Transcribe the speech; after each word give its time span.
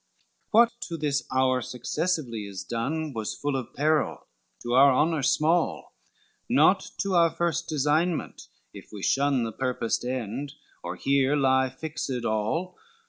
XXIV 0.01 0.49
"What 0.49 0.71
to 0.87 0.97
this 0.97 1.23
hour 1.31 1.61
successively 1.61 2.47
is 2.47 2.63
done 2.63 3.13
Was 3.13 3.35
full 3.35 3.55
of 3.55 3.75
peril, 3.75 4.25
to 4.63 4.73
our 4.73 4.91
honor 4.91 5.21
small, 5.21 5.93
Naught 6.49 6.89
to 7.01 7.13
our 7.13 7.29
first 7.29 7.67
designment, 7.69 8.47
if 8.73 8.89
we 8.91 9.03
shun 9.03 9.43
The 9.43 9.51
purposed 9.51 10.03
end, 10.03 10.53
or 10.83 10.95
here 10.95 11.35
lie 11.35 11.69
fixed 11.69 12.09
all. 12.25 12.79